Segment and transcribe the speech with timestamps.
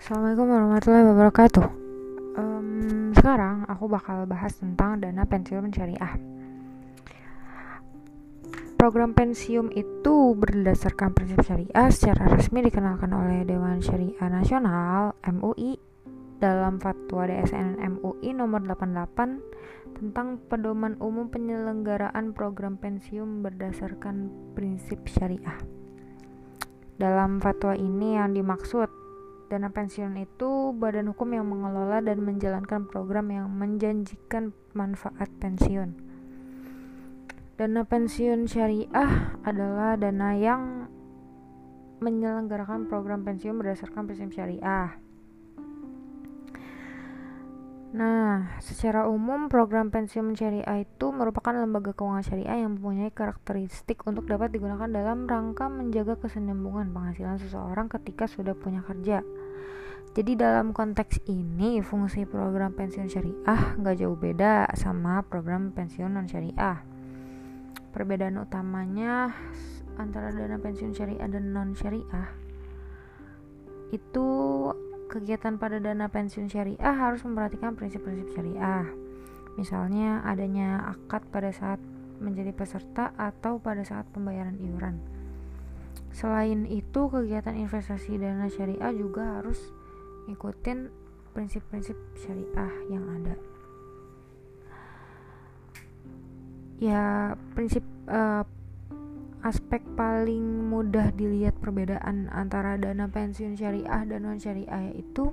[0.00, 1.66] Assalamualaikum warahmatullahi wabarakatuh.
[2.40, 6.16] Um, sekarang aku bakal bahas tentang dana pensiun syariah.
[8.80, 15.76] Program pensiun itu berdasarkan prinsip syariah secara resmi dikenalkan oleh Dewan Syariah Nasional (MUI)
[16.40, 25.60] dalam Fatwa DSN MUI nomor 88 tentang pedoman umum penyelenggaraan program pensiun berdasarkan prinsip syariah.
[26.96, 28.99] Dalam fatwa ini yang dimaksud
[29.50, 35.98] Dana pensiun itu badan hukum yang mengelola dan menjalankan program yang menjanjikan manfaat pensiun.
[37.58, 40.86] Dana pensiun syariah adalah dana yang
[41.98, 44.94] menyelenggarakan program pensiun berdasarkan prinsip syariah.
[47.90, 54.30] Nah, secara umum program pensiun syariah itu merupakan lembaga keuangan syariah yang mempunyai karakteristik untuk
[54.30, 59.26] dapat digunakan dalam rangka menjaga kesinambungan penghasilan seseorang ketika sudah punya kerja.
[60.10, 66.26] Jadi dalam konteks ini fungsi program pensiun syariah nggak jauh beda sama program pensiun non
[66.26, 66.82] syariah.
[67.94, 69.30] Perbedaan utamanya
[69.94, 72.26] antara dana pensiun syariah dan non syariah
[73.90, 74.26] itu
[75.10, 78.86] kegiatan pada dana pensiun syariah harus memperhatikan prinsip-prinsip syariah.
[79.58, 81.82] Misalnya adanya akad pada saat
[82.22, 85.19] menjadi peserta atau pada saat pembayaran iuran.
[86.10, 89.58] Selain itu, kegiatan investasi dana syariah juga harus
[90.26, 90.90] ngikutin
[91.32, 93.34] prinsip-prinsip syariah yang ada.
[96.80, 98.42] Ya, prinsip uh,
[99.40, 105.32] aspek paling mudah dilihat perbedaan antara dana pensiun syariah dan non syariah yaitu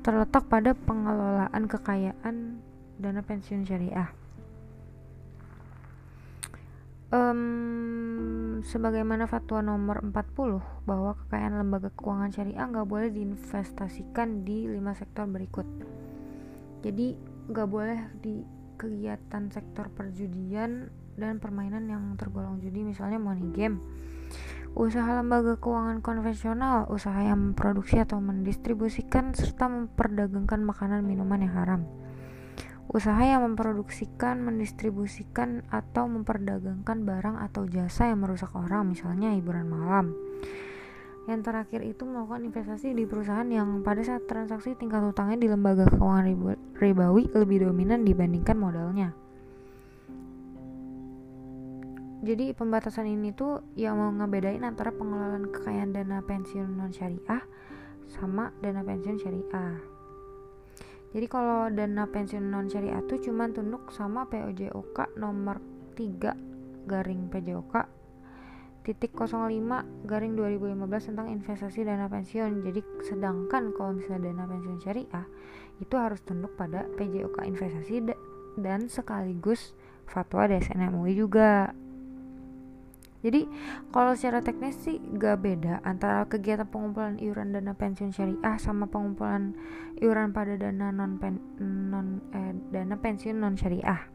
[0.00, 2.60] terletak pada pengelolaan kekayaan
[2.96, 4.08] dana pensiun syariah.
[7.08, 14.92] Um, sebagaimana fatwa nomor 40 bahwa kekayaan lembaga keuangan syariah nggak boleh diinvestasikan di lima
[14.92, 15.64] sektor berikut.
[16.84, 17.16] Jadi
[17.48, 18.44] nggak boleh di
[18.76, 23.82] kegiatan sektor perjudian dan permainan yang tergolong judi misalnya money game
[24.78, 31.82] usaha lembaga keuangan konvensional usaha yang memproduksi atau mendistribusikan serta memperdagangkan makanan minuman yang haram
[32.88, 40.16] usaha yang memproduksikan, mendistribusikan, atau memperdagangkan barang atau jasa yang merusak orang, misalnya hiburan malam.
[41.28, 45.84] Yang terakhir itu melakukan investasi di perusahaan yang pada saat transaksi tingkat utangnya di lembaga
[45.92, 46.24] keuangan
[46.80, 49.12] ribawi lebih dominan dibandingkan modalnya
[52.18, 57.42] jadi pembatasan ini tuh yang mau ngebedain antara pengelolaan kekayaan dana pensiun non syariah
[58.10, 59.78] sama dana pensiun syariah
[61.08, 65.56] jadi kalau dana pensiun non syariah tuh cuma tunduk sama POJOK nomor
[65.96, 67.98] 3 garing PJOK
[68.88, 69.52] titik 05
[70.08, 72.64] garing 2015 tentang investasi dana pensiun.
[72.64, 75.26] Jadi sedangkan kalau misalnya dana pensiun syariah
[75.76, 78.08] itu harus tunduk pada PJOK investasi
[78.56, 79.76] dan sekaligus
[80.08, 81.76] fatwa DSN MUI juga
[83.18, 83.50] jadi
[83.90, 89.58] kalau secara teknis sih gak beda antara kegiatan pengumpulan iuran dana pensiun syariah sama pengumpulan
[89.98, 94.06] iuran pada dana non pen, non eh, dana pensiun non syariah.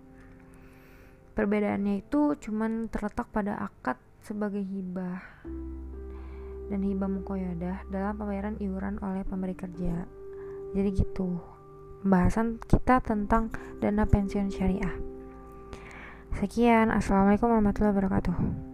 [1.35, 5.19] Perbedaannya itu cuman terletak pada akad sebagai hibah
[6.71, 10.07] dan hibah mukoyadah dalam pembayaran iuran oleh pemberi kerja.
[10.71, 11.43] Jadi gitu.
[12.07, 13.51] Pembahasan kita tentang
[13.83, 14.95] dana pensiun syariah.
[16.39, 18.72] Sekian, assalamualaikum warahmatullahi wabarakatuh.